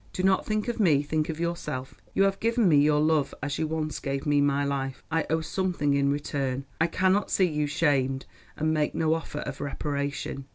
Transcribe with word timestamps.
Do 0.13 0.23
not 0.23 0.47
think 0.47 0.67
of 0.67 0.79
me, 0.79 1.03
think 1.03 1.29
of 1.29 1.39
yourself. 1.39 1.93
You 2.15 2.23
have 2.23 2.39
given 2.39 2.67
me 2.67 2.77
your 2.77 2.99
love 2.99 3.35
as 3.43 3.59
you 3.59 3.67
once 3.67 3.99
gave 3.99 4.25
me 4.25 4.41
my 4.41 4.65
life. 4.65 5.03
I 5.11 5.27
owe 5.29 5.41
something 5.41 5.93
in 5.93 6.09
return; 6.11 6.65
I 6.81 6.87
cannot 6.87 7.29
see 7.29 7.45
you 7.45 7.67
shamed 7.67 8.25
and 8.57 8.73
make 8.73 8.95
no 8.95 9.13
offer 9.13 9.41
of 9.41 9.61
reparation. 9.61 10.45